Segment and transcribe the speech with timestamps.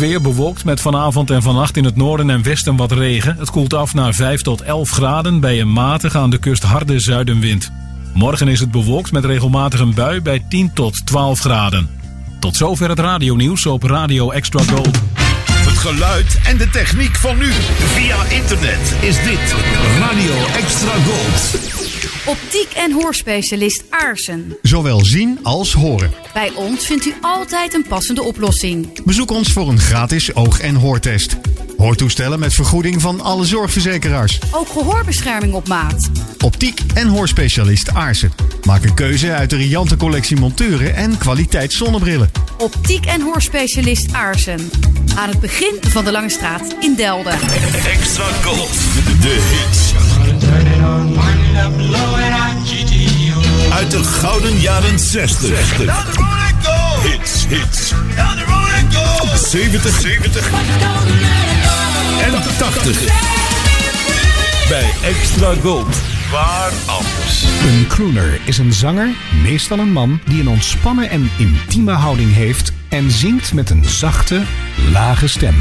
[0.00, 3.36] weer bewolkt met vanavond en vannacht in het noorden en westen wat regen.
[3.38, 7.00] Het koelt af naar 5 tot 11 graden bij een matige aan de kust harde
[7.00, 7.70] zuidenwind.
[8.14, 11.90] Morgen is het bewolkt met regelmatig een bui bij 10 tot 12 graden.
[12.38, 15.00] Tot zover het radionieuws op Radio Extra Gold.
[15.50, 17.52] Het geluid en de techniek van nu.
[17.78, 19.54] Via internet is dit
[19.98, 21.79] Radio Extra Gold.
[22.26, 24.56] Optiek en hoorspecialist Aarsen.
[24.62, 26.10] Zowel zien als horen.
[26.32, 29.02] Bij ons vindt u altijd een passende oplossing.
[29.04, 31.36] Bezoek ons voor een gratis oog- en hoortest.
[31.76, 34.38] Hoortoestellen met vergoeding van alle zorgverzekeraars.
[34.52, 36.10] Ook gehoorbescherming op maat.
[36.44, 38.32] Optiek en hoorspecialist Aarsen.
[38.64, 42.30] Maak een keuze uit de riante collectie monturen en kwaliteit zonnebrillen.
[42.58, 44.70] Optiek en hoorspecialist Aarsen.
[45.16, 47.32] Aan het begin van de Lange Straat in Delden.
[47.86, 48.70] Extra Gold.
[49.20, 49.90] De hits.
[53.72, 55.78] Uit de gouden jaren 60.
[57.02, 57.92] Hits, hits.
[59.50, 60.50] 70, 70
[62.22, 63.00] en 80.
[64.68, 65.96] Bij Extra Gold.
[66.30, 67.42] Waar anders?
[67.42, 69.08] Een crooner is een zanger,
[69.42, 74.42] meestal een man, die een ontspannen en intieme houding heeft en zingt met een zachte,
[74.92, 75.54] lage stem.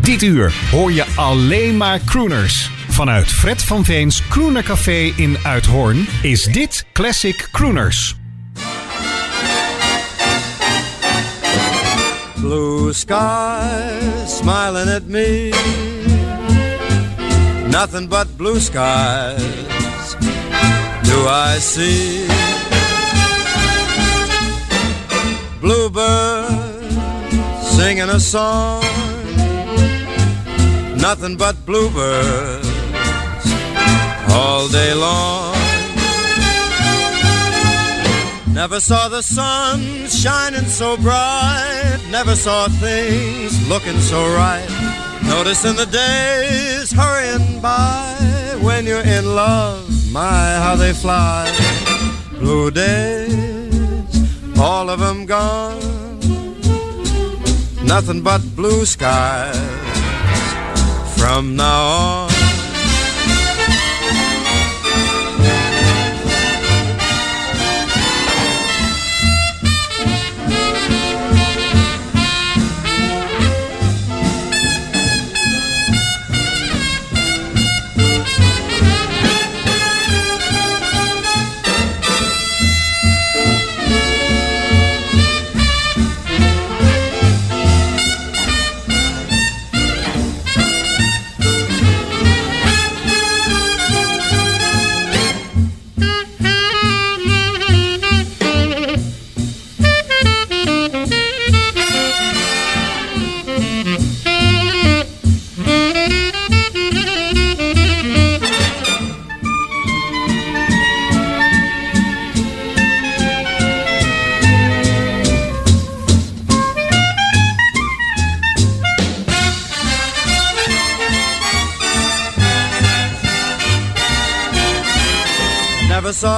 [0.00, 2.70] Dit uur hoor je alleen maar crooners.
[2.98, 8.16] Vanuit Fred van Veens Crooner Café in Uithoorn is dit Classic Crooners.
[12.40, 15.52] Blue skies smiling at me.
[17.70, 20.16] Nothing but blue skies
[21.02, 22.26] do I see.
[25.60, 26.50] Bluebird
[27.62, 28.82] singing a song.
[30.96, 32.77] Nothing but bluebirds
[34.30, 35.54] all day long.
[38.52, 42.00] Never saw the sun shining so bright.
[42.10, 44.68] Never saw things looking so right.
[45.22, 48.16] Noticing the days hurrying by.
[48.60, 51.46] When you're in love, my, how they fly.
[52.40, 56.18] Blue days, all of them gone.
[57.84, 59.56] Nothing but blue skies
[61.16, 62.37] from now on.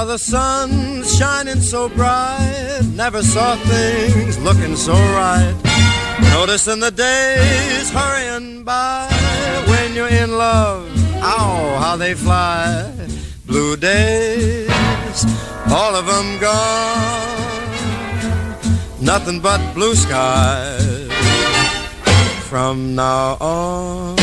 [0.01, 2.81] Saw the sun shining so bright.
[2.95, 5.55] Never saw things looking so right.
[6.33, 9.07] Noticing the days hurrying by.
[9.67, 10.89] When you're in love,
[11.21, 12.91] ow, how they fly.
[13.45, 14.71] Blue days,
[15.69, 17.75] all of them gone.
[18.99, 21.11] Nothing but blue skies
[22.49, 24.20] from now on.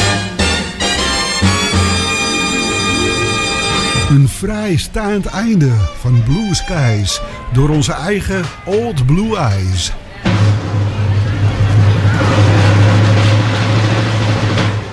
[4.08, 5.70] Een vrij staand einde
[6.00, 7.20] van Blue Skies
[7.52, 9.92] door onze eigen Old Blue Eyes.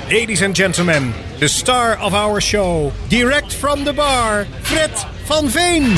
[0.09, 5.93] Ladies and gentlemen, the star of our show, direct from the bar, Fred van Veen.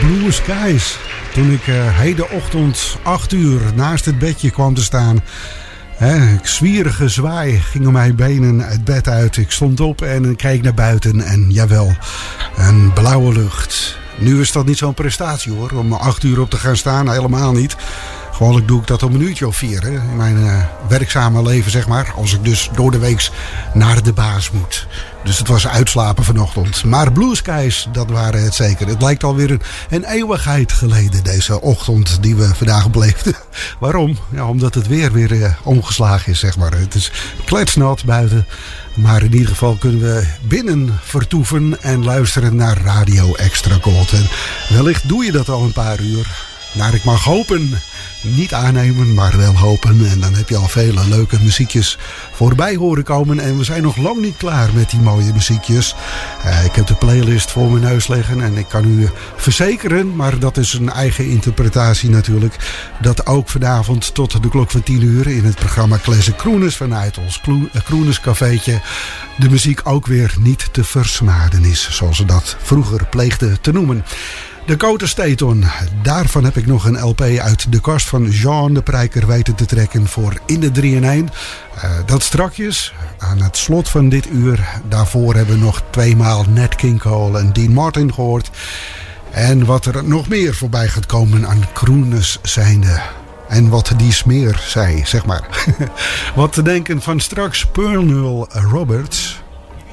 [0.00, 0.98] Blue Skies.
[1.32, 5.20] Toen ik uh, hedenochtend 8 uur naast het bedje kwam te staan.
[5.96, 9.36] Hè, zwierige zwaai gingen mijn benen het bed uit.
[9.36, 11.20] Ik stond op en keek naar buiten.
[11.20, 11.96] En jawel,
[12.56, 13.98] een blauwe lucht.
[14.18, 17.10] Nu is dat niet zo'n prestatie hoor, om 8 uur op te gaan staan.
[17.10, 17.76] Helemaal niet.
[18.38, 21.70] Gewoonlijk doe ik dat om een uurtje of vier hè, in mijn uh, werkzame leven,
[21.70, 22.12] zeg maar.
[22.16, 23.30] Als ik dus door de week
[23.74, 24.86] naar de baas moet.
[25.24, 26.84] Dus het was uitslapen vanochtend.
[26.84, 28.86] Maar Blue Skies, dat waren het zeker.
[28.88, 33.34] Het lijkt alweer een, een eeuwigheid geleden, deze ochtend die we vandaag beleefden.
[33.80, 34.18] Waarom?
[34.30, 36.72] Ja, omdat het weer weer uh, omgeslagen is, zeg maar.
[36.72, 37.12] Het is
[37.44, 38.46] kletsnat buiten.
[38.94, 44.12] Maar in ieder geval kunnen we binnen vertoeven en luisteren naar Radio Extra Gold.
[44.12, 44.28] En
[44.68, 46.46] wellicht doe je dat al een paar uur.
[46.72, 47.70] Naar ik mag hopen
[48.22, 50.10] niet aannemen, maar wel hopen.
[50.10, 51.98] En dan heb je al vele leuke muziekjes
[52.32, 53.38] voorbij horen komen.
[53.38, 55.94] En we zijn nog lang niet klaar met die mooie muziekjes.
[56.44, 60.38] Uh, ik heb de playlist voor mijn neus liggen en ik kan u verzekeren, maar
[60.38, 62.56] dat is een eigen interpretatie natuurlijk,
[63.00, 67.18] dat ook vanavond tot de klok van 10 uur in het programma Classic Kroeners vanuit
[67.18, 67.40] ons
[67.84, 68.80] Kroeners cafeetje
[69.36, 74.04] de muziek ook weer niet te versmaden is, zoals ze dat vroeger pleegden te noemen.
[74.68, 75.64] De Cote Staton.
[76.02, 79.66] Daarvan heb ik nog een LP uit de kast van Jean de Prijker weten te
[79.66, 81.28] trekken voor in de 3 in 1.
[81.76, 82.94] Uh, dat strakjes.
[83.18, 84.80] Aan het slot van dit uur.
[84.88, 88.50] Daarvoor hebben we nog tweemaal Nat King Cole en Dean Martin gehoord.
[89.30, 93.00] En wat er nog meer voorbij gaat komen aan kroenes zijnde.
[93.48, 95.66] En wat die smeer zei, zeg maar.
[96.34, 99.42] wat te denken van straks Pearl Roberts.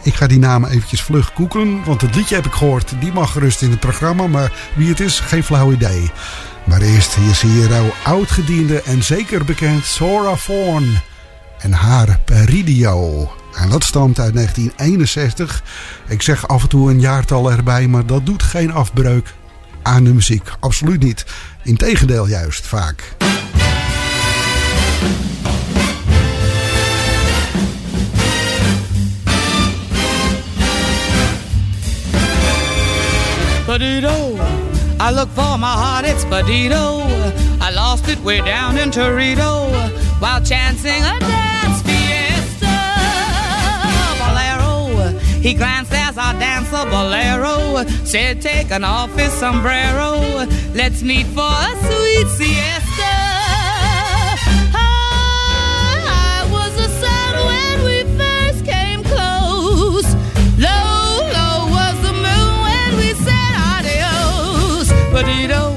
[0.05, 2.93] Ik ga die namen eventjes vlug koekelen, want het liedje heb ik gehoord.
[2.99, 6.11] Die mag gerust in het programma, maar wie het is, geen flauw idee.
[6.63, 10.87] Maar eerst hier zie je nou oudgediende en zeker bekend Sora Vaughan
[11.59, 13.31] en haar Peridio.
[13.53, 15.63] En dat stamt uit 1961.
[16.07, 19.33] Ik zeg af en toe een jaartal erbij, maar dat doet geen afbreuk
[19.81, 20.49] aan de muziek.
[20.59, 21.25] Absoluut niet.
[21.63, 23.15] Integendeel juist, vaak.
[33.77, 37.01] I look for my heart, it's Perdido.
[37.59, 39.69] I lost it way down in Torito
[40.21, 42.77] while chancing a dance fiesta.
[44.17, 47.83] Bolero, he glanced as I danced a bolero.
[48.05, 50.21] Said, taking off his sombrero,
[50.73, 52.84] let's meet for a sweet siesta.
[65.15, 65.71] Perdido.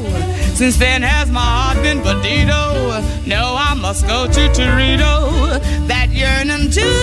[0.56, 3.00] Since then has my heart been Perdido.
[3.24, 5.60] No, I must go to Torito.
[5.86, 6.97] That yearning to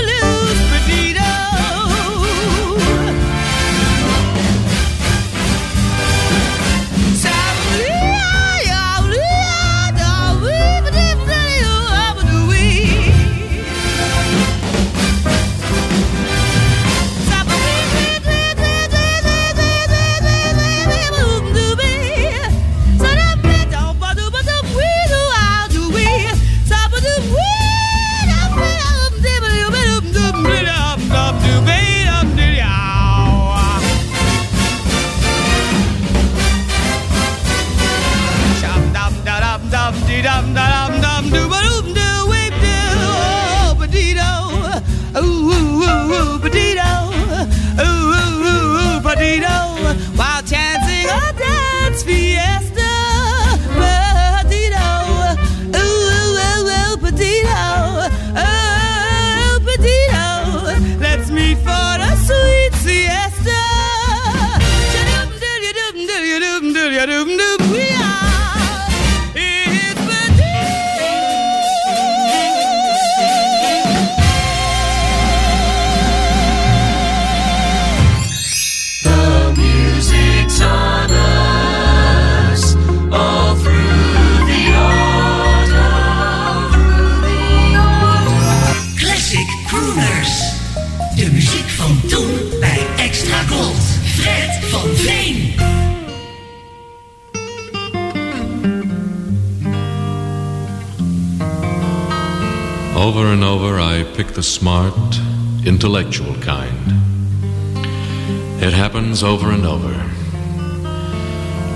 [109.45, 109.93] over and over.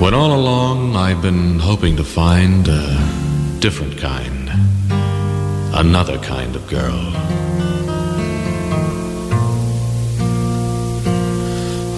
[0.04, 2.98] When all along I've been hoping to find a
[3.60, 4.50] different kind,
[5.74, 7.14] another kind of girl.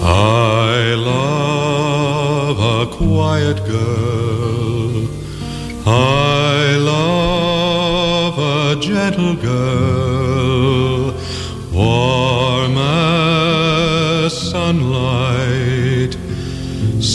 [0.04, 5.08] I love a quiet girl.
[5.86, 11.13] I love a gentle girl,
[11.72, 15.61] warm as sunlight,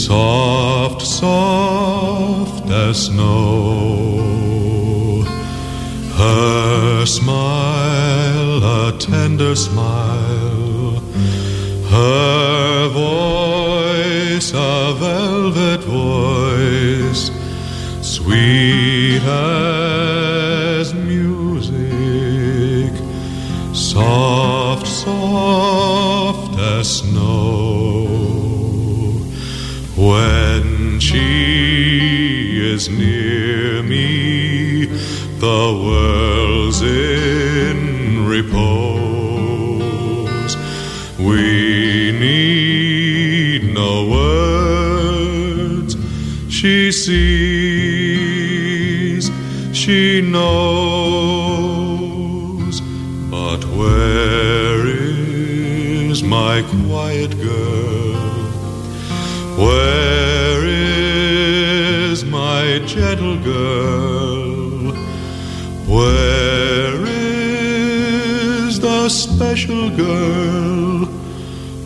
[0.06, 4.22] soft, soft as snow.
[6.14, 11.00] Her smile, a tender smile,
[11.90, 17.32] her voice, a velvet voice,
[18.00, 22.92] sweet as music,
[23.74, 25.65] soft, soft
[47.06, 47.14] sees,
[49.72, 51.56] she knows.
[53.30, 58.16] But where is my quiet girl?
[59.66, 64.92] Where is my gentle girl?
[65.96, 71.06] Where is the special girl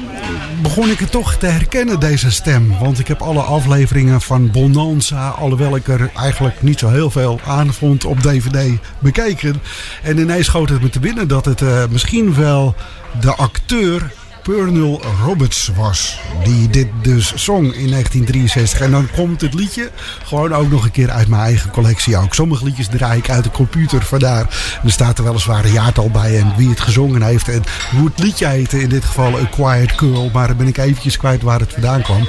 [0.62, 2.77] begon ik het toch te herkennen, deze stem.
[2.79, 7.39] Want ik heb alle afleveringen van Bonanza, alhoewel ik er eigenlijk niet zo heel veel
[7.45, 9.62] aan vond, op DVD bekeken.
[10.03, 12.75] En ineens schoot het me te binnen dat het eh, misschien wel
[13.19, 14.12] de acteur
[14.43, 16.19] Pernell Roberts was.
[16.43, 18.81] Die dit dus zong in 1963.
[18.81, 19.89] En dan komt het liedje
[20.24, 22.17] gewoon ook nog een keer uit mijn eigen collectie.
[22.17, 24.41] Ook sommige liedjes draai ik uit de computer vandaar.
[24.41, 27.48] En er staat er weliswaar een jaartal bij en wie het gezongen heeft.
[27.50, 27.63] En
[27.96, 28.81] hoe het liedje heette.
[28.81, 30.29] In dit geval A Quiet Girl.
[30.34, 32.27] Maar dan ben ik eventjes kwijt waar het vandaan kwam.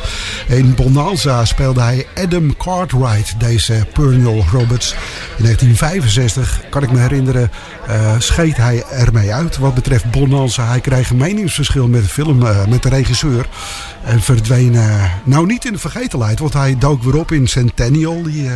[0.49, 3.41] In Bonanza speelde hij Adam Cartwright.
[3.41, 4.93] Deze Pernell Roberts.
[5.37, 7.51] In 1965 kan ik me herinneren.
[7.87, 9.59] eh, scheet hij ermee uit.
[9.59, 10.67] Wat betreft Bonanza.
[10.67, 13.49] Hij kreeg een meningsverschil met de film, eh, met de regisseur.
[14.05, 18.23] En verdween, eh, nou niet in de vergetelheid, want hij dook weer op in Centennial,
[18.23, 18.55] die eh,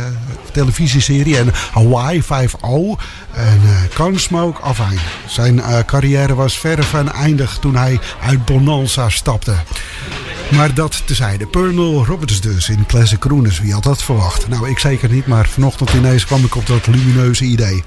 [0.51, 1.37] televisieserie.
[1.37, 2.97] En Hawaii 5-0
[3.31, 4.99] en Gunsmoke, afijn.
[5.27, 9.55] Zijn carrière was verre van eindig toen hij uit Bonanza stapte.
[10.51, 11.47] Maar dat tezijde.
[11.47, 13.59] Pernell Roberts dus in Classic Crooners.
[13.59, 14.47] Wie had dat verwacht?
[14.47, 15.27] Nou, ik zeker niet.
[15.27, 17.83] Maar vanochtend ineens kwam ik op dat lumineuze idee.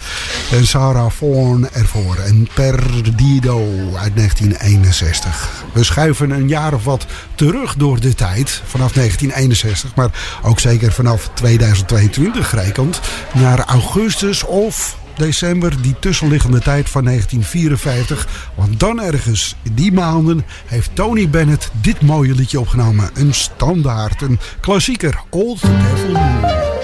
[0.50, 2.16] En Sarah Vaughan ervoor.
[2.16, 3.58] En Perdido
[3.94, 5.64] uit 1961.
[5.72, 8.62] We schuiven een jaar of wat terug door de tijd.
[8.64, 9.94] Vanaf 1961.
[9.94, 10.10] Maar
[10.42, 13.00] ook zeker vanaf 2022 gerekend.
[13.34, 18.50] Naar augustus of december, die tussenliggende tijd van 1954.
[18.54, 23.10] Want dan ergens in die maanden heeft Tony Bennett dit mooie liedje opgenomen.
[23.14, 26.76] Een standaard, een klassieker, Old Devil Moon.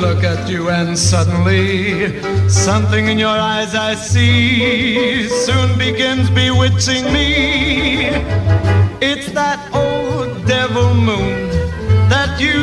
[0.00, 8.06] Look at you and suddenly something in your eyes I see soon begins bewitching me.
[9.00, 11.35] It's that old devil moon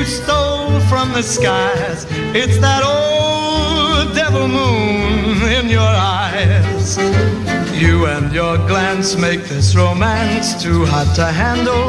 [0.04, 2.06] you stole from the skies.
[2.36, 6.98] It's that old devil moon in your eyes.
[7.82, 11.88] You and your glance make this romance too hot to handle.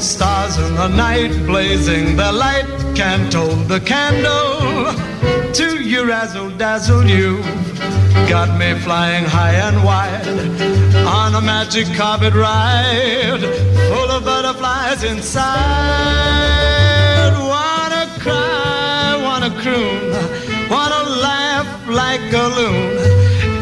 [0.00, 4.94] Stars in the night blazing their light can't hold the candle
[5.52, 7.04] to your razzle dazzle.
[7.04, 7.42] You
[8.34, 10.26] got me flying high and wide
[11.06, 13.44] on a magic carpet ride
[13.90, 14.31] full of
[14.72, 15.52] butterflies inside.
[17.52, 20.12] Wanna cry, wanna croon,
[20.70, 22.90] wanna laugh like a loon.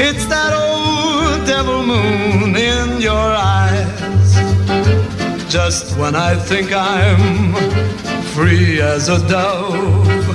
[0.01, 4.31] It's that old devil moon in your eyes.
[5.49, 7.55] Just when I think I'm
[8.35, 10.29] free as a dove,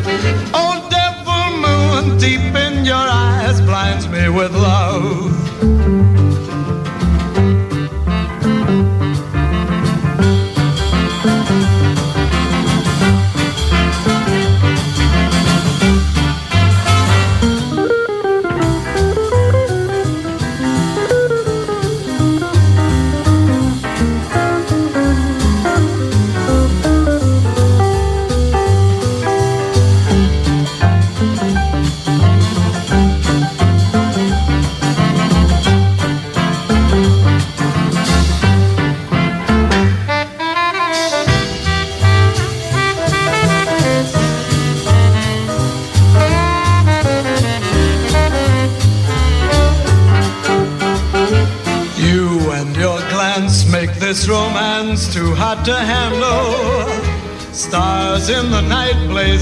[0.61, 5.44] old devil moon deep in your eyes blinds me with love.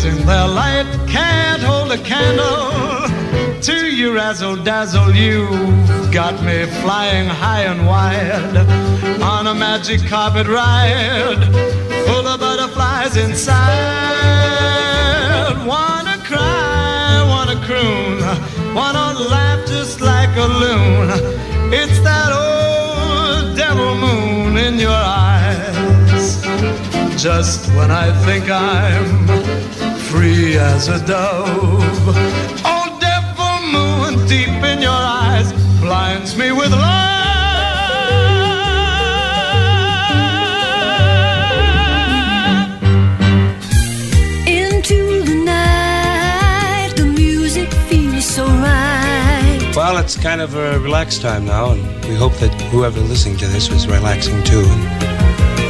[0.03, 3.07] Blazing their light can't hold a candle
[3.61, 5.13] to you razzle dazzle.
[5.15, 8.57] You've got me flying high and wide
[9.21, 11.43] on a magic carpet ride
[12.05, 13.63] full of butterflies inside.
[15.65, 18.19] Wanna cry, wanna croon,
[18.75, 21.09] wanna laugh just like a loon.
[21.73, 26.41] It's that old devil moon in your eyes.
[27.21, 32.07] Just when I think I'm free as a dove,
[32.71, 35.51] old devil moon deep in your eyes
[35.81, 37.09] blinds me with light.
[44.45, 49.73] Into the night, the music feels so right.
[49.75, 53.47] Well, it's kind of a relaxed time now, and we hope that whoever listening to
[53.47, 54.67] this was relaxing too.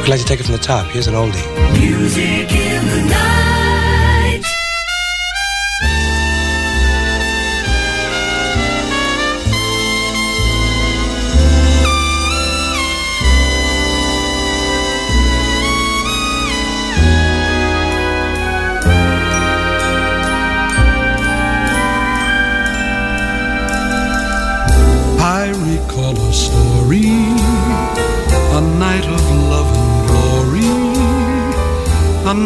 [0.02, 0.84] We'd like to take it from the top.
[0.92, 1.42] Here's an oldie.
[1.80, 3.53] Music in the night.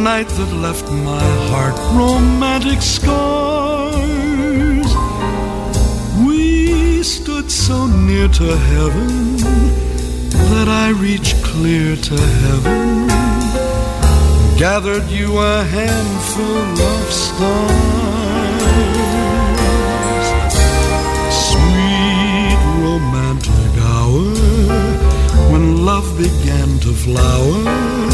[0.03, 3.99] Night that left my heart romantic scars.
[6.27, 9.37] We stood so near to heaven
[10.53, 13.09] that I reached clear to heaven,
[14.57, 17.89] gathered you a handful of stars.
[21.49, 24.29] Sweet romantic hour
[25.51, 28.08] when love began to flower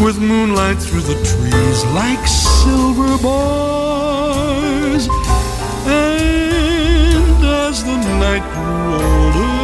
[0.00, 5.08] with moonlight through the trees like silver bars.
[5.86, 9.56] And as the night grew older,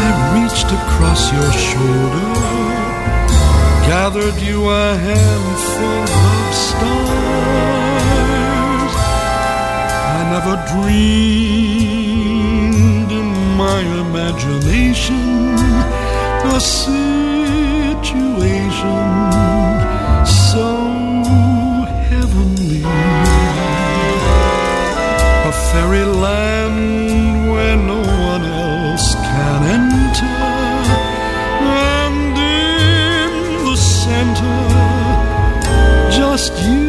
[0.00, 2.32] I reached across your shoulder,
[3.88, 6.02] gathered you a handful
[6.36, 6.94] of stars.
[10.14, 11.90] I never dreamed
[13.12, 15.38] in my imagination
[16.44, 16.60] a
[18.38, 19.84] situation
[20.24, 20.66] so
[22.10, 22.82] heavenly.
[25.44, 28.00] A fairyland where no
[28.32, 30.38] one else can enter,
[31.62, 34.60] and in the center,
[36.10, 36.87] just you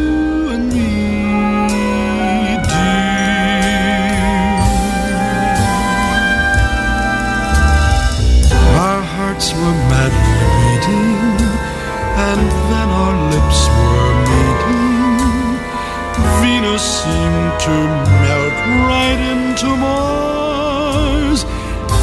[17.64, 18.54] to melt
[18.88, 21.44] right into Mars.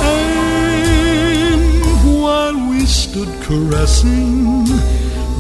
[0.02, 1.72] And
[2.22, 4.66] while we stood caressing,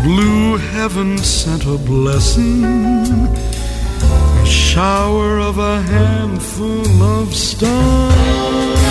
[0.01, 8.86] blue heaven sent a blessing, a shower of a handful of stars.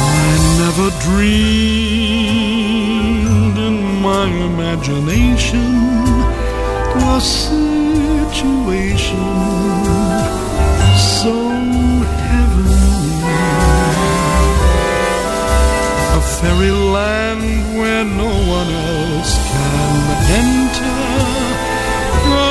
[0.00, 1.98] I never dreamed
[3.58, 5.68] in my imagination
[7.18, 7.76] a situation
[11.18, 11.34] so
[12.28, 13.22] heavenly.
[16.16, 17.17] A fairyland
[17.98, 19.96] where no one else can
[20.44, 20.98] enter.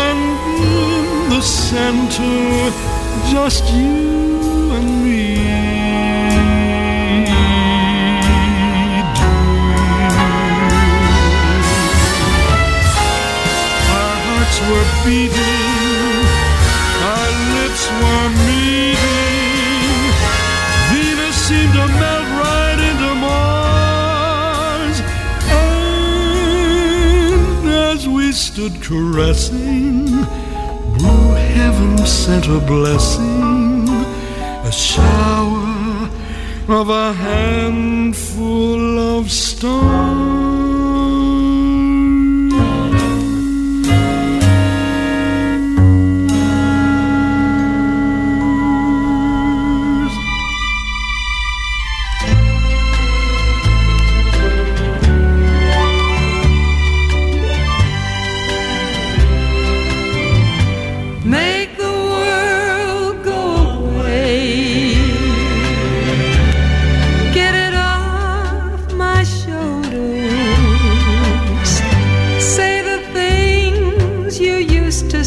[0.03, 0.21] And
[0.60, 2.71] in the center,
[3.31, 5.23] just you and me.
[9.17, 9.29] Do
[13.99, 15.57] our hearts were beating,
[28.58, 30.06] stood caressing,
[30.98, 36.10] blue heaven sent a blessing, a shower
[36.67, 40.37] of a handful of stars.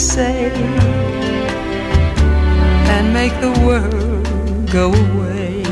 [0.00, 0.50] Say.
[2.94, 5.62] And make the world go away.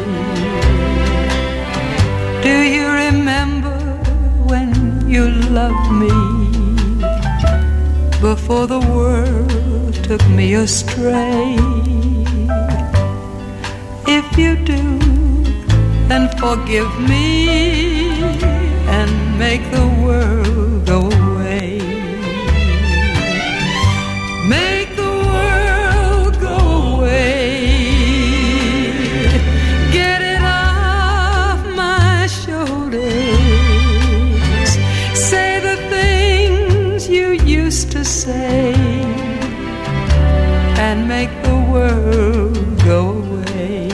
[2.42, 3.78] Do you remember
[4.50, 4.70] when
[5.08, 5.24] you
[5.58, 6.38] loved me?
[8.20, 11.56] before the world took me astray.
[14.06, 14.98] If you do,
[16.08, 17.48] then forgive me
[18.88, 21.17] and make the world go away.
[40.98, 43.88] And make the world go away.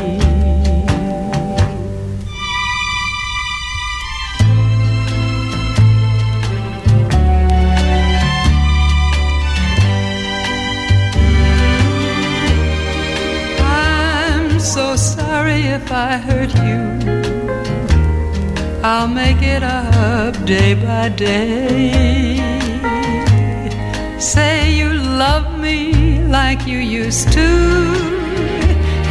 [13.60, 16.80] I'm so sorry if I hurt you.
[18.82, 22.38] I'll make it up day by day.
[24.18, 26.03] Say you love me
[26.34, 27.48] like you used to,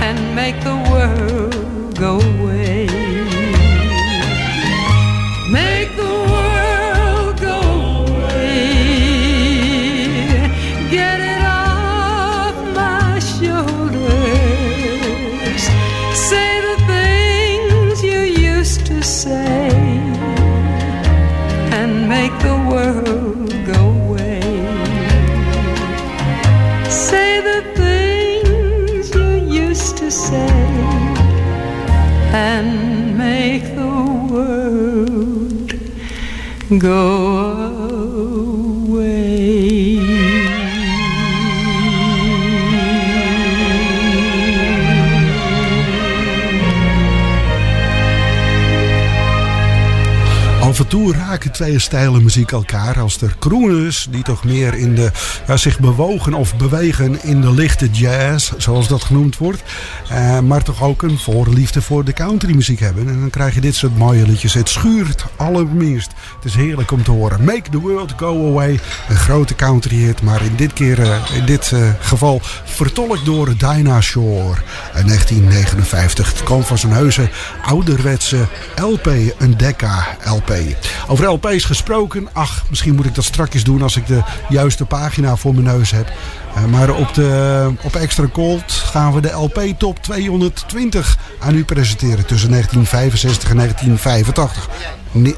[0.08, 2.53] and make the world go away.
[32.34, 33.94] And make the
[34.32, 35.72] world
[36.80, 37.54] go
[38.94, 39.23] Af
[50.94, 53.00] toe raken twee stijlen muziek elkaar.
[53.00, 55.12] Als er crooners die toch meer in de,
[55.48, 59.64] ja, zich bewogen of bewegen in de lichte jazz, zoals dat genoemd wordt.
[60.10, 63.08] Eh, maar toch ook een voorliefde voor de countrymuziek hebben.
[63.08, 64.54] En dan krijg je dit soort mooie liedjes.
[64.54, 66.12] Het schuurt allerminst.
[66.36, 67.44] Het is heerlijk om te horen.
[67.44, 68.80] Make the World Go Away.
[69.10, 70.22] Een grote country hit.
[70.22, 74.62] Maar in dit, keer, eh, in dit eh, geval vertolkt door Dinah Shore.
[74.96, 76.30] In 1959.
[76.30, 77.30] Het kwam van zijn heuse
[77.66, 79.08] ouderwetse LP.
[79.38, 80.52] Een Decca LP.
[81.08, 82.28] Over LP's gesproken.
[82.34, 85.92] Ach, misschien moet ik dat strakjes doen als ik de juiste pagina voor mijn neus
[85.92, 86.12] heb.
[86.56, 91.64] Eh, maar op, de, op Extra Cold gaan we de LP Top 220 aan u
[91.64, 94.70] presenteren tussen 1965 en 1985.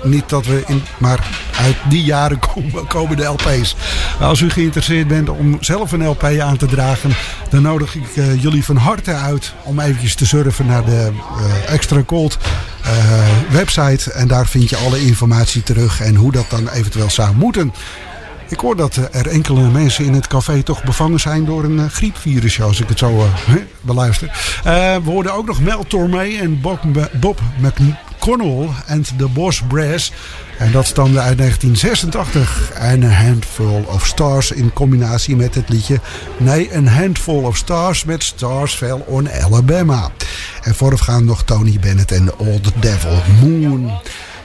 [0.04, 1.28] Niet, dat we in, maar
[1.60, 3.75] uit die jaren komen, komen de LP's.
[4.19, 7.15] Als u geïnteresseerd bent om zelf een LP aan te dragen,
[7.49, 11.73] dan nodig ik eh, jullie van harte uit om eventjes te surfen naar de eh,
[11.73, 12.38] Extra Cold
[13.49, 14.12] website.
[14.12, 17.73] En daar vind je alle informatie terug en hoe dat dan eventueel zou moeten.
[18.49, 21.79] Ik hoor dat eh, er enkele mensen in het café toch bevangen zijn door een
[21.79, 24.60] eh, griepvirusje, als ik het zo eh, beluister.
[24.63, 26.79] We hoorden ook nog Mel Tormé en Bob,
[27.19, 30.12] Bob McConnell en de Boss Brass.
[30.58, 32.71] En dat stamde uit 1986.
[32.71, 35.99] En een handful of stars in combinatie met het liedje.
[36.38, 40.12] Nee, een handful of stars met Stars Fell on Alabama.
[40.62, 43.91] En voorafgaand nog Tony Bennett en The Old Devil Moon.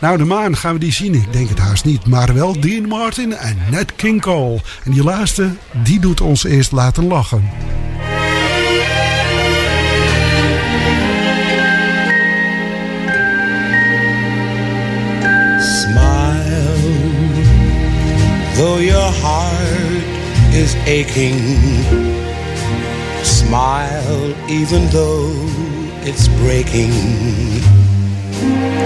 [0.00, 1.14] Nou, de maan gaan we die zien.
[1.14, 2.06] Ik denk het haast niet.
[2.06, 4.60] Maar wel Dean Martin en Nat King Cole.
[4.84, 5.50] En die laatste,
[5.82, 7.50] die doet ons eerst laten lachen.
[15.58, 16.76] Smile,
[18.54, 20.04] though your heart
[20.52, 21.40] is aching.
[23.22, 25.32] Smile, even though
[26.04, 27.79] it's breaking.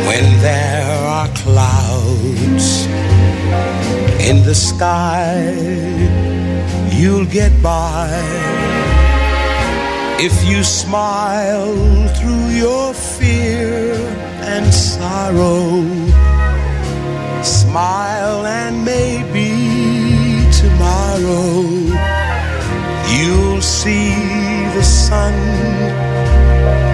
[0.09, 2.87] When there are clouds
[4.29, 5.53] in the sky,
[6.93, 8.11] you'll get by.
[10.19, 11.75] If you smile
[12.17, 13.95] through your fear
[14.53, 15.83] and sorrow,
[17.43, 19.51] smile and maybe
[20.53, 21.63] tomorrow
[23.15, 24.15] you'll see
[24.77, 25.35] the sun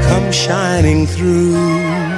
[0.08, 2.09] come shining through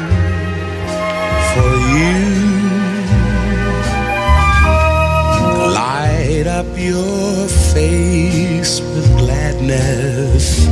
[6.62, 10.64] up your face with gladness.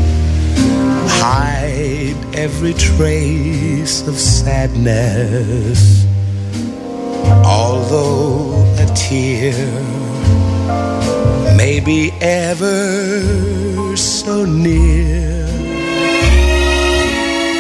[1.21, 6.07] Hide every trace of sadness.
[7.45, 9.67] Although a tear
[11.57, 15.45] may be ever so near,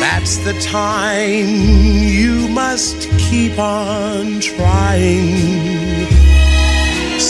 [0.04, 1.48] that's the time
[2.20, 5.89] you must keep on trying.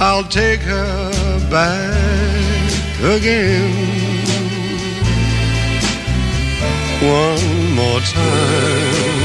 [0.00, 2.70] I'll take her back
[3.02, 3.88] again.
[7.02, 9.18] One more time.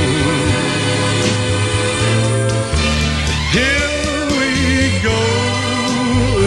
[3.53, 5.21] Here we go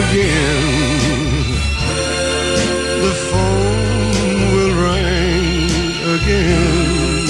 [0.03, 0.67] again.
[3.03, 5.71] The phone will ring
[6.17, 7.27] again.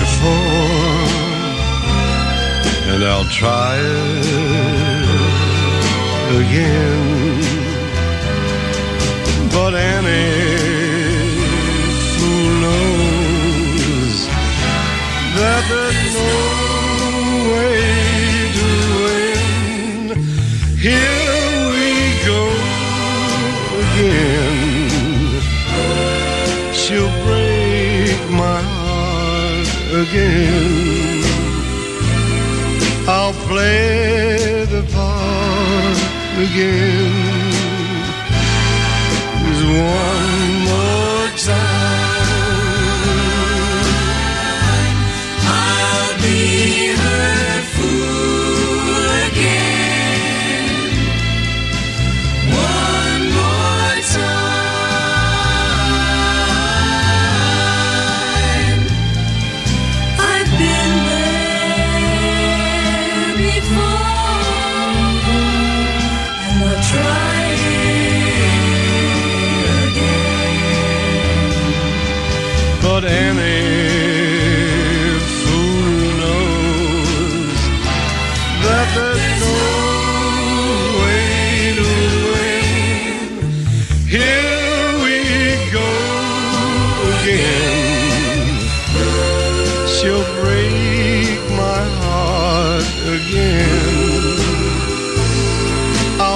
[0.00, 1.06] before,
[2.92, 5.06] and I'll try it
[6.40, 7.13] again.
[30.04, 31.22] Again.
[33.08, 35.98] I'll play the part
[36.46, 37.12] again.
[39.44, 40.13] Just one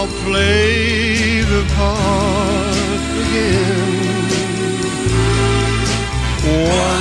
[0.01, 4.29] I'll play the part again.
[6.71, 6.98] One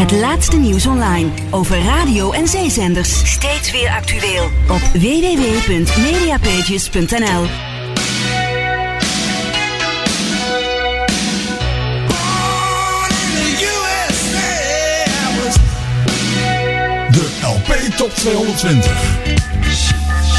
[0.00, 3.30] Het laatste nieuws online over radio en zeezenders.
[3.30, 7.46] Steeds weer actueel op www.mediapages.nl.
[17.10, 19.18] De LP Top 220.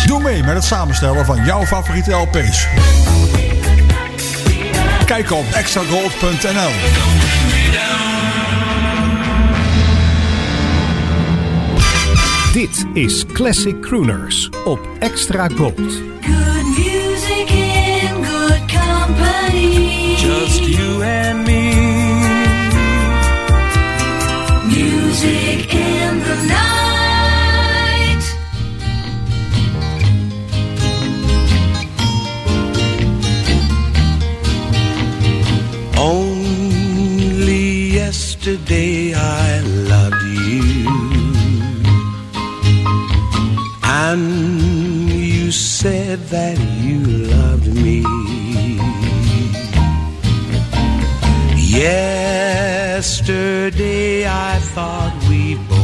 [0.05, 2.67] Doe mee met het samenstellen van jouw favoriete LP's.
[5.05, 7.40] Kijk op extragold.nl.
[12.61, 15.77] Dit is Classic Crooners op Extra Gold.
[15.77, 20.15] Good music in good company.
[20.15, 21.73] Just you and me.
[24.65, 26.65] Music in the night.
[35.97, 39.70] Only yesterday I
[45.81, 48.03] said that you loved me.
[51.75, 53.27] Yesterday
[54.27, 55.80] I thought we both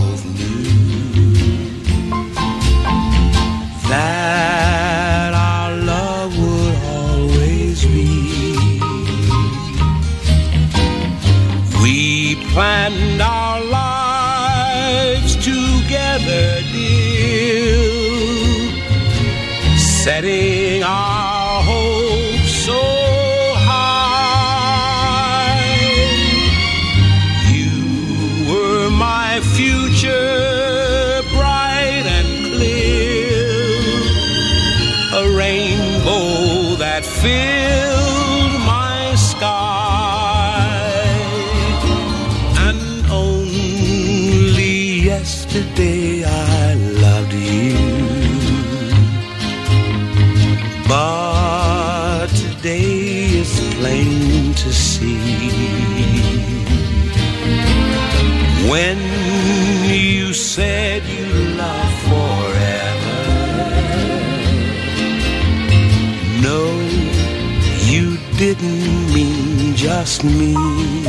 [69.88, 71.07] just me.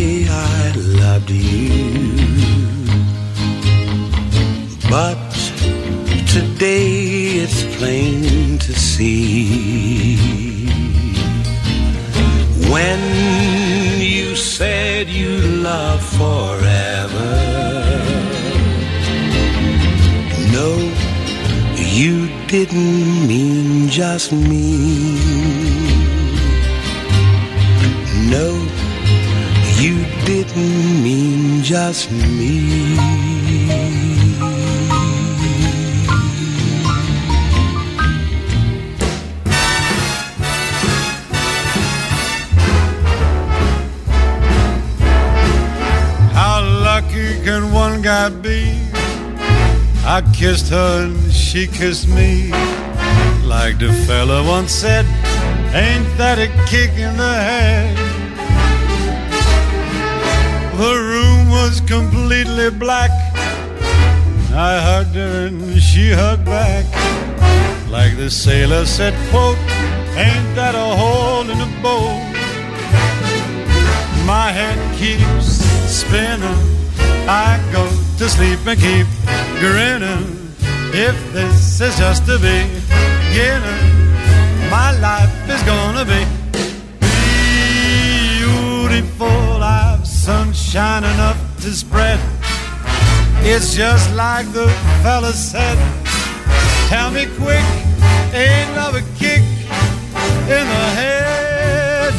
[0.00, 2.18] I loved you.
[4.88, 5.18] But
[6.32, 10.66] today it's plain to see.
[12.70, 13.00] When
[14.00, 15.40] you said you
[15.70, 17.30] love forever.
[20.52, 20.70] No,
[21.76, 25.77] you didn't mean just me.
[30.58, 32.96] Didn't mean just me.
[46.32, 48.74] How lucky can one guy be?
[50.04, 52.50] I kissed her and she kissed me.
[53.44, 55.06] Like the fella once said,
[55.72, 58.07] ain't that a kick in the head?
[61.88, 63.10] Completely black.
[64.52, 66.84] I hugged her and she hugged back.
[67.88, 69.56] Like the sailor said, quote,
[70.14, 72.20] ain't that a hole in the boat?
[74.26, 76.60] My head keeps spinning.
[77.26, 79.06] I go to sleep and keep
[79.58, 80.52] grinning.
[80.92, 83.84] If this is just the beginning,
[84.68, 86.26] my life is gonna be
[88.38, 89.62] beautiful.
[89.62, 92.20] I've sunshine enough to spread.
[93.42, 94.68] It's just like the
[95.02, 95.76] fella said.
[96.88, 97.64] Tell me quick,
[98.32, 102.14] ain't love a kick in the head?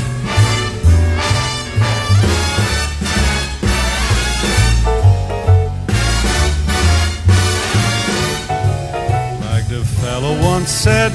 [9.52, 11.12] Like the fellow once said,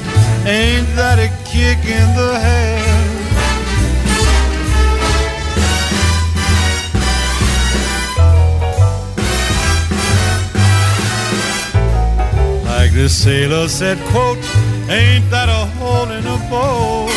[0.46, 2.93] ain't that a kick in the head?
[12.94, 14.38] The sailor said, quote,
[14.88, 17.10] ain't that a hole in a boat?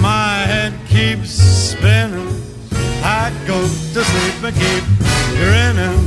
[0.00, 2.32] My head keeps spinning.
[3.04, 4.84] I go to sleep and keep
[5.36, 6.00] grinning.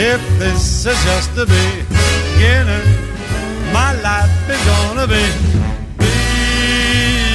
[0.00, 2.88] If this is just the beginning,
[3.70, 5.26] my life is gonna be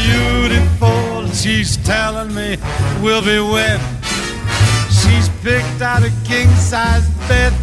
[0.09, 1.27] beautiful.
[1.31, 2.57] She's telling me
[3.03, 3.79] we'll be wed.
[4.89, 7.53] She's picked out a king size bed.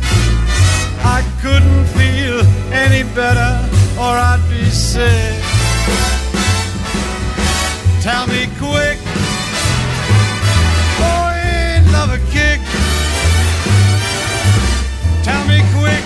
[1.05, 2.41] I couldn't feel
[2.73, 3.53] any better,
[3.99, 5.43] or I'd be sick.
[8.01, 8.99] Tell me quick,
[11.03, 12.61] ain't love a kick?
[15.23, 16.05] Tell me quick,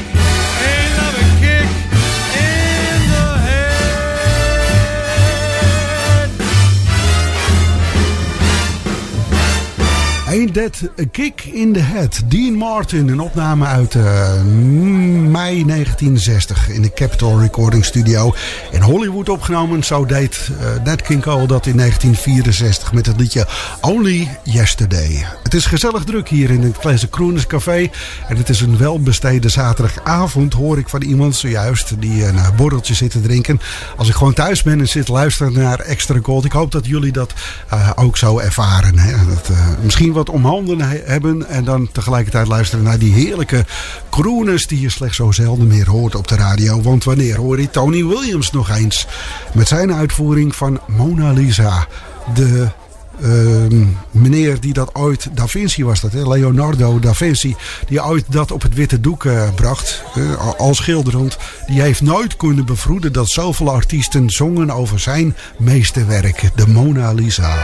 [10.37, 12.23] Ain't That a Kick in the Head.
[12.31, 18.35] Dean Martin, een opname uit eh, mei 1960 in de Capitol Recording Studio
[18.71, 19.85] in Hollywood opgenomen.
[19.85, 23.47] Zo deed eh, Nat King Cole dat in 1964 met het liedje
[23.81, 25.27] Only Yesterday.
[25.43, 27.91] Het is gezellig druk hier in het Classic Crooners Café.
[28.29, 32.95] En het is een welbesteden zaterdagavond, hoor ik van iemand zojuist, die een eh, borreltje
[32.95, 33.61] zit te drinken.
[33.97, 36.45] Als ik gewoon thuis ben en zit te luisteren naar Extra Gold.
[36.45, 37.33] Ik hoop dat jullie dat
[37.95, 38.99] ook zo ervaren.
[38.99, 39.13] Hè?
[39.27, 39.51] Dat,
[39.83, 43.65] misschien wat om handen he- hebben en dan tegelijkertijd luisteren naar die heerlijke
[44.11, 46.83] crooners die je slechts zo zelden meer hoort op de radio.
[46.83, 49.07] Want wanneer hoor je Tony Williams nog eens
[49.55, 51.87] met zijn uitvoering van Mona Lisa.
[52.35, 52.69] De
[53.23, 56.13] Ehm, meneer die dat ooit, Da Vinci was dat?
[56.13, 57.57] Leonardo da Vinci,
[57.89, 62.03] die ooit dat op het witte doek eh, bracht, eh, al- al schilderend, die heeft
[62.03, 67.55] nooit kunnen bevroeden dat zoveel artiesten zongen over zijn meesterwerk, de Mona Lisa.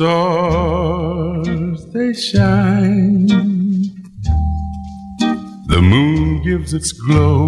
[0.00, 3.26] Stars they shine.
[5.66, 7.39] The moon gives its glow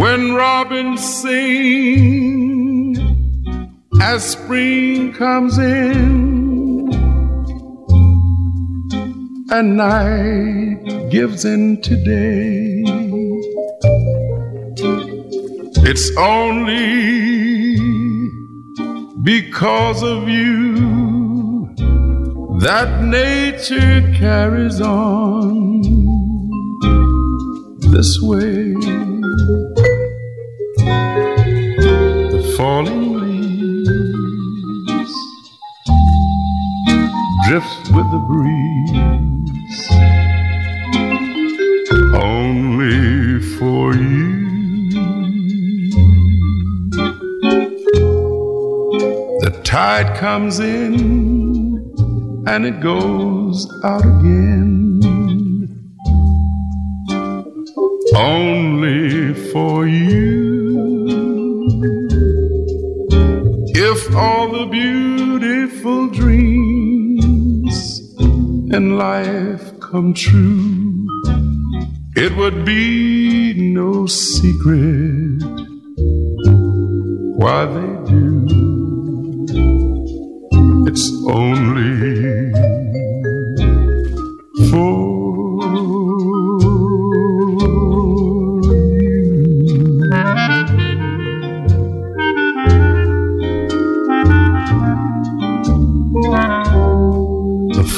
[0.00, 2.96] When robins sing
[4.00, 6.90] as spring comes in
[9.50, 12.82] and night gives into day,
[15.84, 17.76] it's only
[19.22, 21.74] because of you
[22.60, 25.82] that nature carries on
[27.92, 29.09] this way.
[32.60, 35.14] Falling leaves
[37.46, 39.82] drift with the breeze
[42.22, 44.28] only for you.
[49.40, 50.92] The tide comes in
[52.46, 55.00] and it goes out again.
[58.14, 60.49] Only for you.
[64.14, 67.70] All the beautiful dreams
[68.72, 71.06] in life come true,
[72.16, 75.42] it would be no secret
[77.36, 78.46] why they do.
[80.86, 82.79] It's only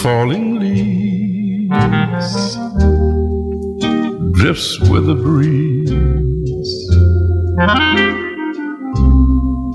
[0.03, 2.57] falling leaves
[4.33, 5.93] drifts with the breeze.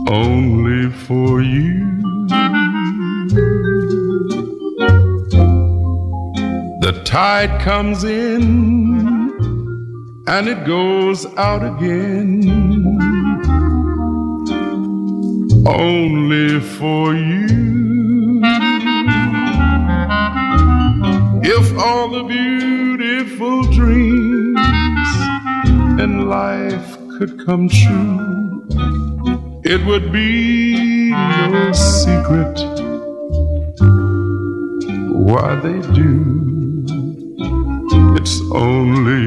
[0.10, 1.80] Only for you.
[6.82, 8.42] The tide comes in
[10.28, 12.44] and it goes out again.
[15.66, 17.87] Only for you
[21.60, 24.60] if all the beautiful dreams
[26.00, 28.64] in life could come true,
[29.64, 32.56] it would be no secret
[35.10, 36.12] why they do.
[38.20, 39.26] It's only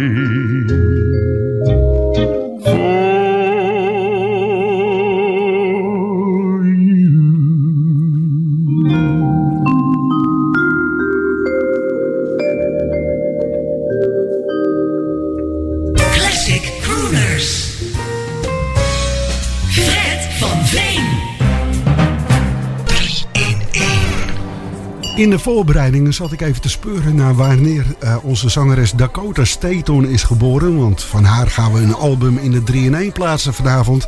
[25.21, 30.07] In de voorbereidingen zat ik even te speuren naar wanneer eh, onze zangeres Dakota Staton
[30.07, 30.79] is geboren.
[30.79, 34.07] Want van haar gaan we een album in de 3-in-1 plaatsen vanavond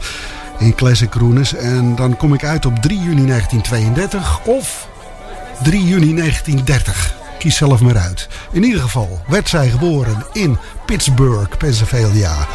[0.58, 1.14] in Classic.
[1.58, 4.88] En dan kom ik uit op 3 juni 1932 of
[5.62, 7.14] 3 juni 1930.
[7.38, 8.28] Kies zelf maar uit.
[8.52, 12.46] In ieder geval werd zij geboren in Pittsburgh, Pennsylvania.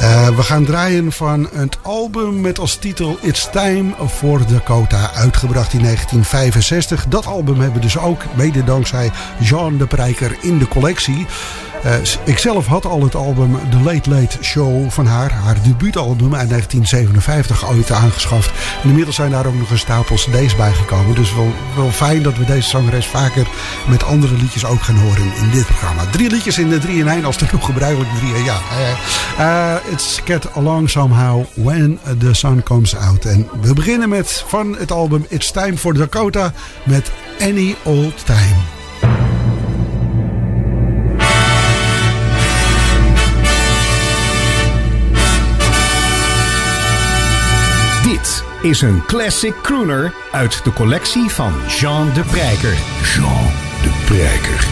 [0.00, 5.72] Eh, we gaan draaien van het album met als titel It's Time for Dakota, uitgebracht
[5.72, 7.06] in 1965.
[7.08, 11.26] Dat album hebben we dus ook, mede dankzij Jean de Prijker, in de collectie.
[11.82, 16.34] Eh, ik zelf had al het album The Late Late Show van haar, haar debuutalbum
[16.34, 18.50] uit 1957 ooit aangeschaft.
[18.82, 21.14] Inmiddels zijn daar ook nog een stapel cd's bijgekomen.
[21.14, 23.46] Dus wel, wel fijn dat we deze zangeres vaker
[23.88, 26.06] met andere liedjes ook gaan horen in dit programma.
[26.10, 28.44] Drie liedjes in de 3 in 1 als er nog gebruikelijk drie.
[28.44, 28.58] Ja,
[29.38, 33.24] eh, It's Get Along Somehow When the Sun Comes Out.
[33.24, 36.52] En we beginnen met van het album It's Time for Dakota
[36.84, 37.10] met
[37.40, 38.77] Any Old Time.
[48.62, 52.76] is een classic crooner uit de collectie van Jean de Prijker.
[53.02, 53.46] Jean
[53.82, 54.66] de Prijker.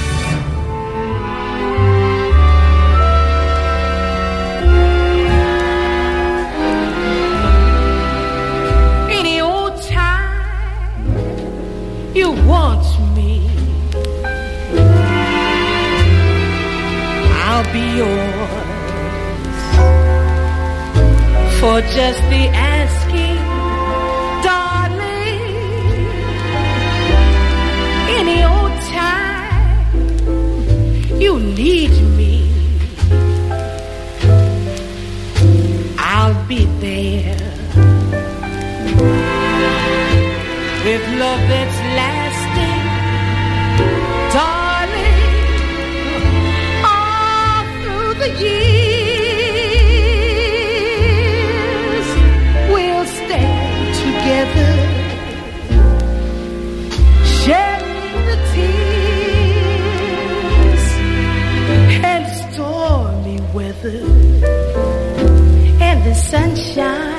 [9.18, 10.26] Any old time
[12.12, 13.40] you want me,
[17.44, 18.66] I'll be yours
[21.58, 23.25] for just the asking.
[31.26, 32.34] you need me,
[35.98, 37.50] I'll be there.
[40.84, 41.75] With love that's
[66.28, 67.15] 三峡。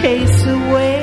[0.00, 0.97] chase away.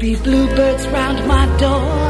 [0.00, 2.09] be bluebirds round my door.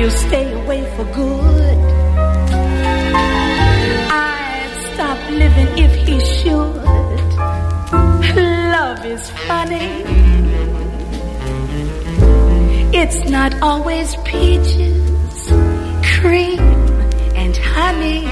[0.00, 1.78] you stay away for good.
[4.10, 7.28] I'd stop living if he should.
[8.76, 9.90] Love is funny.
[13.00, 15.50] It's not always peaches,
[16.14, 16.60] cream,
[17.42, 18.24] and honey.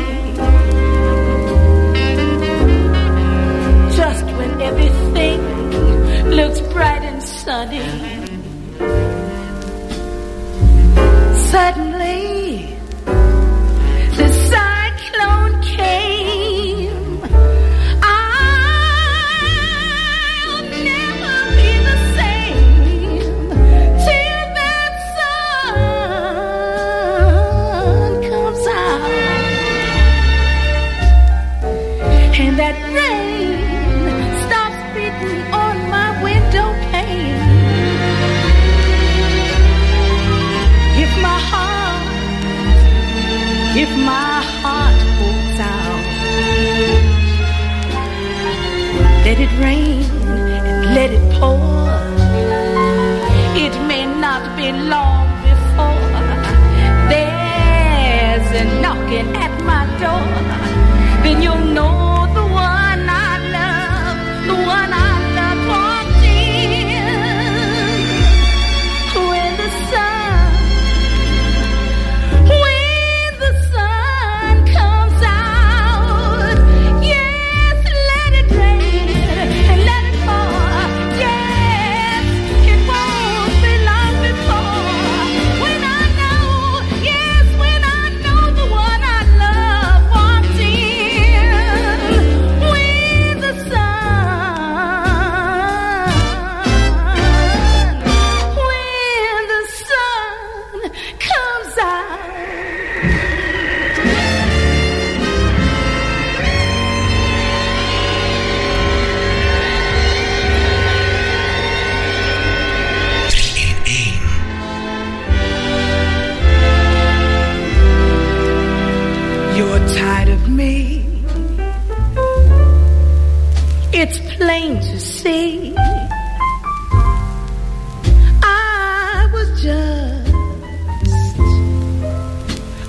[3.95, 5.41] Just when everything
[6.31, 8.08] looks bright and sunny
[11.51, 12.68] Suddenly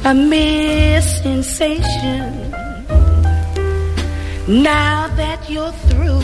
[0.06, 2.52] a mere sensation.
[4.48, 6.22] Now that you're through,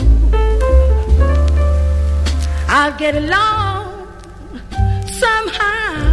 [2.68, 4.08] I'll get along
[5.06, 6.05] somehow.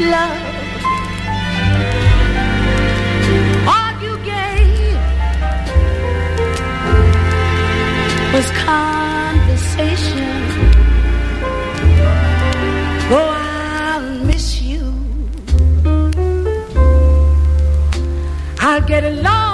[0.00, 0.40] love.
[3.66, 4.98] All you gave
[8.34, 10.34] was conversation.
[13.08, 14.92] Oh, I'll miss you.
[18.60, 19.45] I'll get along.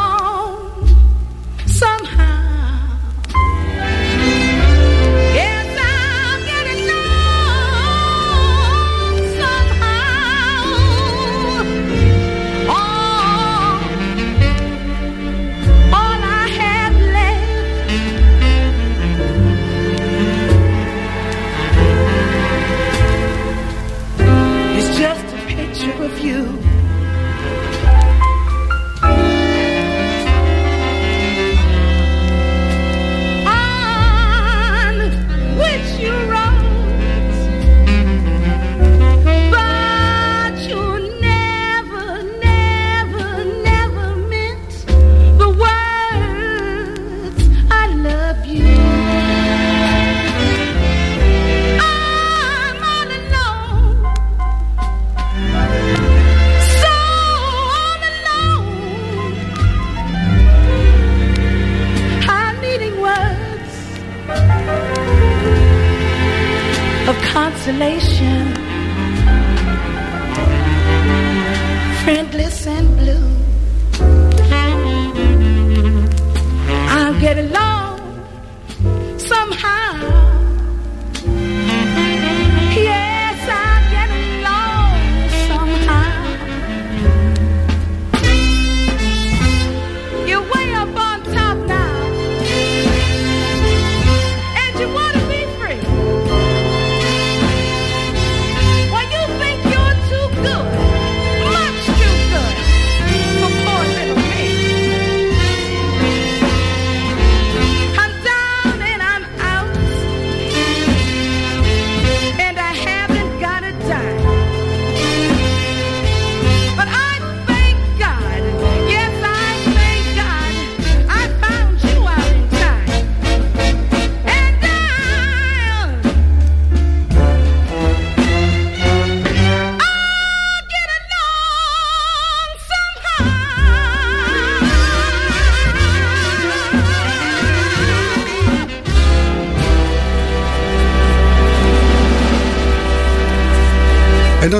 [67.63, 68.62] Isolation.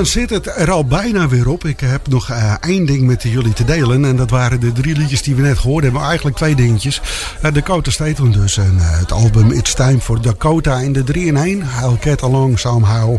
[0.03, 1.65] dan zit het er al bijna weer op.
[1.65, 4.05] Ik heb nog eh, één ding met jullie te delen.
[4.05, 6.01] En dat waren de drie liedjes die we net gehoord hebben.
[6.01, 7.01] Eigenlijk twee dingetjes.
[7.41, 8.57] Eh, Dakota Staten dus.
[8.57, 11.63] En eh, het album It's Time for Dakota in de 3 in 1.
[11.81, 13.17] I'll Get Along Somehow.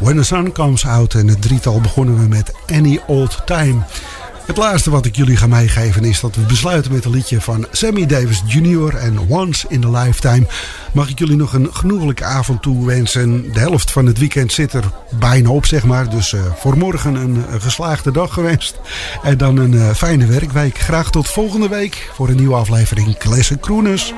[0.00, 1.14] When the Sun Comes Out.
[1.14, 3.82] En het drietal begonnen we met Any Old Time.
[4.46, 7.66] Het laatste wat ik jullie ga meegeven is dat we besluiten met een liedje van
[7.70, 8.96] Sammy Davis Jr.
[8.96, 10.46] en Once in a Lifetime.
[10.92, 13.52] Mag ik jullie nog een genoeglijke avond toewensen.
[13.52, 14.84] De helft van het weekend zit er
[15.18, 16.10] bijna op, zeg maar.
[16.10, 18.78] Dus eh, voor morgen een, geslaagde dag gewenst.
[19.22, 20.78] En dan een eh, fijne werkweek.
[20.78, 24.14] Graag tot volgende week voor een nieuwe aflevering Classic Crooners.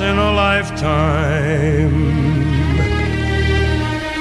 [0.00, 1.94] In a lifetime,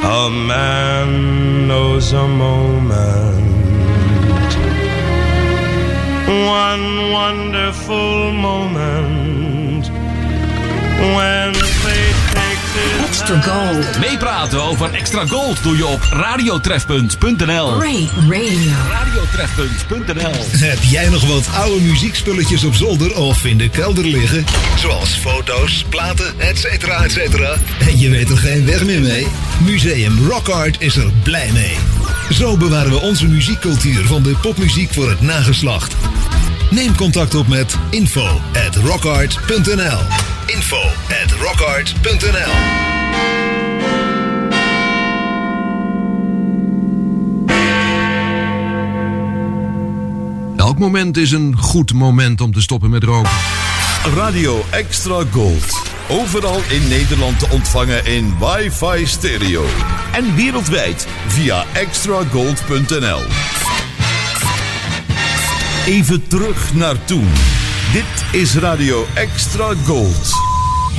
[0.04, 3.40] a man knows a moment.
[6.28, 9.90] One wonderful moment
[11.16, 11.59] when
[13.30, 14.00] Extra Gold.
[14.00, 17.82] Meepraten over extra gold doe je op radiotrefpunt.nl.
[17.82, 18.72] Ray Radio.
[18.92, 20.46] Radiotrefpunt.nl.
[20.52, 24.46] Heb jij nog wat oude muziekspulletjes op zolder of in de kelder liggen?
[24.78, 26.84] Zoals foto's, platen, etc.
[26.84, 27.56] etcetera.
[27.80, 29.28] En je weet er geen weg meer mee?
[29.64, 31.76] Museum Rock Art is er blij mee.
[32.30, 35.96] Zo bewaren we onze muziekcultuur van de popmuziek voor het nageslacht.
[36.70, 40.00] Neem contact op met info at rockart.nl
[40.46, 40.82] info
[41.24, 42.99] at rockart.nl
[50.56, 53.32] Elk moment is een goed moment om te stoppen met roken.
[54.16, 55.82] Radio Extra Gold.
[56.10, 59.66] Overal in Nederland te ontvangen in wifi stereo.
[60.14, 63.22] En wereldwijd via extragold.nl.
[65.86, 67.30] Even terug naar toen.
[67.94, 70.49] Dit is Radio Extra Gold.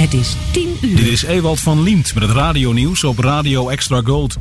[0.01, 0.97] Het is 10 uur.
[0.97, 4.39] Dit is Ewald van Liemt met het radionieuws op Radio Extra Gold.